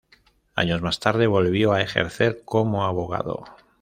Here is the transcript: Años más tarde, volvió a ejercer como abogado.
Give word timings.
Años 0.55 0.81
más 0.81 0.99
tarde, 0.99 1.27
volvió 1.27 1.73
a 1.73 1.81
ejercer 1.83 2.41
como 2.43 2.85
abogado. 2.85 3.43